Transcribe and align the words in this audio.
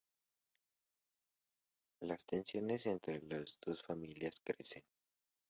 Las 2.01 2.25
tensiones 2.25 2.87
entre 2.87 3.21
las 3.29 3.59
dos 3.63 3.83
familias 3.83 4.41
crecen. 4.43 4.83